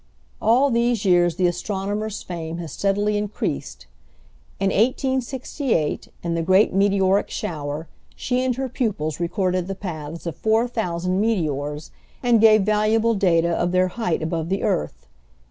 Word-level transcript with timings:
All 0.41 0.71
these 0.71 1.05
years 1.05 1.35
the 1.35 1.45
astronomer's 1.45 2.23
fame 2.23 2.57
has 2.57 2.71
steadily 2.71 3.19
increased. 3.19 3.85
In 4.59 4.69
1868, 4.71 6.07
in 6.23 6.33
the 6.33 6.41
great 6.41 6.73
meteoric 6.73 7.29
shower, 7.29 7.87
she 8.15 8.43
and 8.43 8.55
her 8.55 8.67
pupils 8.67 9.19
recorded 9.19 9.67
the 9.67 9.75
paths 9.75 10.25
of 10.25 10.35
four 10.35 10.67
thousand 10.67 11.21
meteors, 11.21 11.91
and 12.23 12.41
gave 12.41 12.63
valuable 12.63 13.13
data 13.13 13.51
of 13.51 13.71
their 13.71 13.89
height 13.89 14.23
above 14.23 14.49
the 14.49 14.63
earth. 14.63 15.05